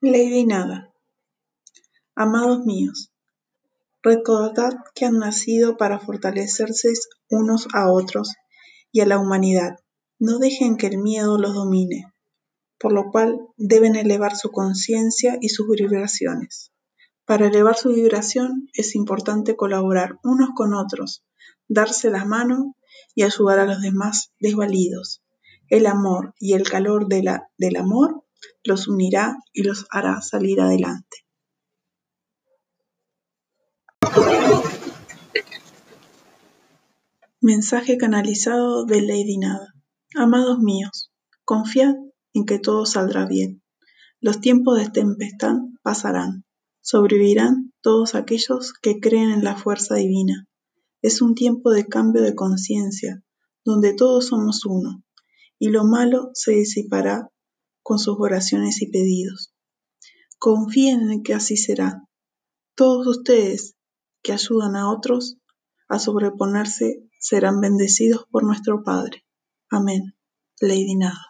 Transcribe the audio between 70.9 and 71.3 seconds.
Nada.